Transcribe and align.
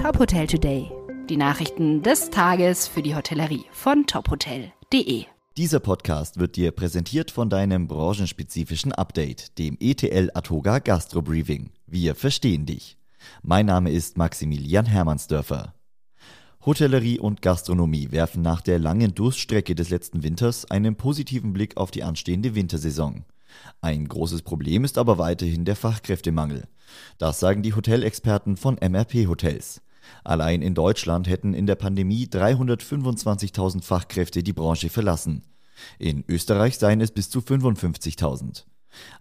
Top 0.00 0.18
Hotel 0.18 0.46
Today. 0.46 0.90
Die 1.28 1.36
Nachrichten 1.36 2.02
des 2.02 2.30
Tages 2.30 2.88
für 2.88 3.02
die 3.02 3.14
Hotellerie 3.14 3.66
von 3.70 4.06
tophotel.de. 4.06 5.26
Dieser 5.58 5.78
Podcast 5.78 6.38
wird 6.38 6.56
dir 6.56 6.70
präsentiert 6.70 7.30
von 7.30 7.50
deinem 7.50 7.86
branchenspezifischen 7.86 8.92
Update, 8.92 9.58
dem 9.58 9.76
ETL 9.78 10.30
Atoga 10.32 10.78
Gastro 10.78 11.20
Briefing. 11.20 11.68
Wir 11.86 12.14
verstehen 12.14 12.64
dich. 12.64 12.96
Mein 13.42 13.66
Name 13.66 13.90
ist 13.90 14.16
Maximilian 14.16 14.86
Hermannsdörfer. 14.86 15.74
Hotellerie 16.64 17.18
und 17.18 17.42
Gastronomie 17.42 18.10
werfen 18.10 18.40
nach 18.40 18.62
der 18.62 18.78
langen 18.78 19.14
Durststrecke 19.14 19.74
des 19.74 19.90
letzten 19.90 20.22
Winters 20.22 20.70
einen 20.70 20.96
positiven 20.96 21.52
Blick 21.52 21.76
auf 21.76 21.90
die 21.90 22.04
anstehende 22.04 22.54
Wintersaison. 22.54 23.26
Ein 23.82 24.08
großes 24.08 24.40
Problem 24.40 24.84
ist 24.84 24.96
aber 24.96 25.18
weiterhin 25.18 25.66
der 25.66 25.76
Fachkräftemangel. 25.76 26.68
Das 27.18 27.38
sagen 27.38 27.62
die 27.62 27.74
Hotelexperten 27.74 28.56
von 28.56 28.76
MRP 28.76 29.26
Hotels. 29.26 29.82
Allein 30.24 30.62
in 30.62 30.74
Deutschland 30.74 31.28
hätten 31.28 31.54
in 31.54 31.66
der 31.66 31.76
Pandemie 31.76 32.26
325.000 32.26 33.82
Fachkräfte 33.82 34.42
die 34.42 34.52
Branche 34.52 34.88
verlassen. 34.88 35.42
In 35.98 36.24
Österreich 36.28 36.78
seien 36.78 37.00
es 37.00 37.10
bis 37.10 37.30
zu 37.30 37.40
55.000. 37.40 38.64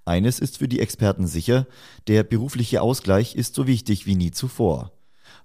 Eines 0.05 0.39
ist 0.39 0.57
für 0.57 0.67
die 0.67 0.79
Experten 0.79 1.27
sicher, 1.27 1.67
der 2.07 2.23
berufliche 2.23 2.81
Ausgleich 2.81 3.35
ist 3.35 3.55
so 3.55 3.67
wichtig 3.67 4.05
wie 4.05 4.15
nie 4.15 4.31
zuvor. 4.31 4.91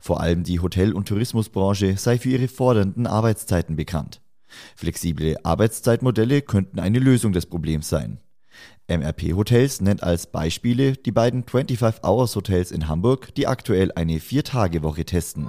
Vor 0.00 0.20
allem 0.20 0.44
die 0.44 0.60
Hotel- 0.60 0.94
und 0.94 1.08
Tourismusbranche 1.08 1.96
sei 1.96 2.18
für 2.18 2.30
ihre 2.30 2.48
fordernden 2.48 3.06
Arbeitszeiten 3.06 3.76
bekannt. 3.76 4.20
Flexible 4.76 5.36
Arbeitszeitmodelle 5.42 6.42
könnten 6.42 6.78
eine 6.78 6.98
Lösung 6.98 7.32
des 7.32 7.46
Problems 7.46 7.88
sein. 7.88 8.20
MRP 8.86 9.32
Hotels 9.32 9.80
nennt 9.80 10.02
als 10.02 10.26
Beispiele 10.26 10.92
die 10.92 11.10
beiden 11.10 11.44
25 11.44 12.04
Hours 12.04 12.36
Hotels 12.36 12.70
in 12.70 12.86
Hamburg, 12.86 13.34
die 13.34 13.46
aktuell 13.46 13.90
eine 13.92 14.20
Vier-Tage-Woche 14.20 15.06
testen. 15.06 15.48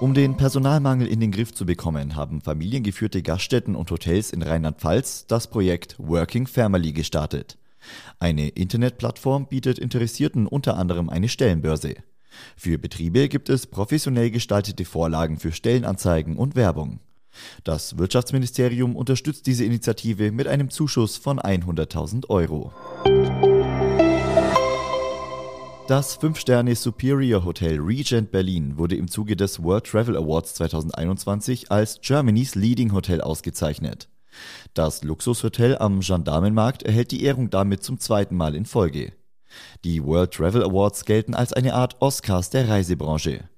Um 0.00 0.12
den 0.12 0.36
Personalmangel 0.36 1.06
in 1.06 1.20
den 1.20 1.30
Griff 1.30 1.54
zu 1.54 1.64
bekommen, 1.64 2.14
haben 2.14 2.42
familiengeführte 2.42 3.22
Gaststätten 3.22 3.74
und 3.74 3.90
Hotels 3.90 4.34
in 4.34 4.42
Rheinland-Pfalz 4.42 5.26
das 5.28 5.46
Projekt 5.46 5.96
Working 5.98 6.46
Family 6.46 6.92
gestartet. 6.92 7.56
Eine 8.18 8.48
Internetplattform 8.48 9.46
bietet 9.46 9.78
Interessierten 9.78 10.46
unter 10.46 10.76
anderem 10.76 11.08
eine 11.08 11.30
Stellenbörse. 11.30 11.94
Für 12.54 12.76
Betriebe 12.76 13.28
gibt 13.30 13.48
es 13.48 13.66
professionell 13.66 14.30
gestaltete 14.30 14.84
Vorlagen 14.84 15.38
für 15.38 15.52
Stellenanzeigen 15.52 16.36
und 16.36 16.54
Werbung. 16.54 17.00
Das 17.64 17.98
Wirtschaftsministerium 17.98 18.96
unterstützt 18.96 19.46
diese 19.46 19.64
Initiative 19.64 20.32
mit 20.32 20.46
einem 20.46 20.70
Zuschuss 20.70 21.16
von 21.16 21.38
100.000 21.38 22.28
Euro. 22.30 22.72
Das 25.86 26.18
5-Sterne 26.18 26.74
Superior 26.76 27.44
Hotel 27.44 27.78
Regent 27.78 28.30
Berlin 28.30 28.78
wurde 28.78 28.96
im 28.96 29.06
Zuge 29.06 29.36
des 29.36 29.62
World 29.62 29.84
Travel 29.84 30.16
Awards 30.16 30.54
2021 30.54 31.70
als 31.70 32.00
Germany's 32.00 32.54
Leading 32.54 32.92
Hotel 32.92 33.20
ausgezeichnet. 33.20 34.08
Das 34.72 35.04
Luxushotel 35.04 35.76
am 35.76 36.00
Gendarmenmarkt 36.00 36.84
erhält 36.84 37.10
die 37.10 37.22
Ehrung 37.22 37.50
damit 37.50 37.82
zum 37.82 37.98
zweiten 38.00 38.34
Mal 38.34 38.54
in 38.54 38.64
Folge. 38.64 39.12
Die 39.84 40.02
World 40.02 40.32
Travel 40.32 40.64
Awards 40.64 41.04
gelten 41.04 41.34
als 41.34 41.52
eine 41.52 41.74
Art 41.74 41.96
Oscars 42.00 42.48
der 42.48 42.68
Reisebranche. 42.68 43.48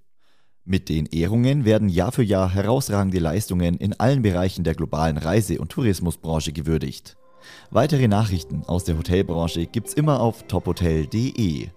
Mit 0.69 0.89
den 0.89 1.06
Ehrungen 1.06 1.64
werden 1.64 1.89
Jahr 1.89 2.11
für 2.11 2.25
Jahr 2.25 2.53
herausragende 2.53 3.20
Leistungen 3.20 3.77
in 3.77 3.92
allen 4.00 4.22
Bereichen 4.22 4.64
der 4.64 4.75
globalen 4.75 5.17
Reise- 5.17 5.61
und 5.61 5.70
Tourismusbranche 5.70 6.53
gewürdigt. 6.53 7.17
Weitere 7.70 8.09
Nachrichten 8.09 8.64
aus 8.64 8.83
der 8.83 8.98
Hotelbranche 8.98 9.67
gibt's 9.67 9.94
immer 9.94 10.19
auf 10.19 10.42
tophotel.de. 10.48 11.69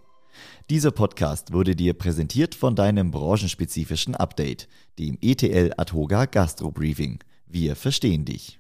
Dieser 0.72 0.90
Podcast 0.90 1.54
wurde 1.54 1.76
dir 1.76 1.94
präsentiert 1.94 2.56
von 2.56 2.76
deinem 2.76 3.12
branchenspezifischen 3.12 4.16
Update, 4.16 4.68
dem 4.98 5.20
ETL 5.22 5.72
Atoga 5.78 6.26
Gastro 6.26 6.72
Briefing. 6.72 7.20
Wir 7.46 7.76
verstehen 7.76 8.26
dich. 8.26 8.59